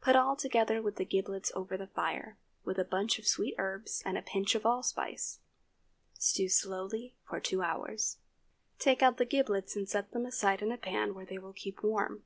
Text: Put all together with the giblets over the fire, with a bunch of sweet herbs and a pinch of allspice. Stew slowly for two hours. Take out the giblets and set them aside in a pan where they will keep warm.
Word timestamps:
Put 0.00 0.16
all 0.16 0.34
together 0.34 0.80
with 0.80 0.96
the 0.96 1.04
giblets 1.04 1.52
over 1.54 1.76
the 1.76 1.88
fire, 1.88 2.38
with 2.64 2.78
a 2.78 2.86
bunch 2.86 3.18
of 3.18 3.26
sweet 3.26 3.54
herbs 3.58 4.02
and 4.06 4.16
a 4.16 4.22
pinch 4.22 4.54
of 4.54 4.64
allspice. 4.64 5.40
Stew 6.14 6.48
slowly 6.48 7.16
for 7.28 7.38
two 7.38 7.60
hours. 7.60 8.16
Take 8.78 9.02
out 9.02 9.18
the 9.18 9.26
giblets 9.26 9.76
and 9.76 9.86
set 9.86 10.12
them 10.12 10.24
aside 10.24 10.62
in 10.62 10.72
a 10.72 10.78
pan 10.78 11.12
where 11.14 11.26
they 11.26 11.36
will 11.36 11.52
keep 11.52 11.82
warm. 11.82 12.24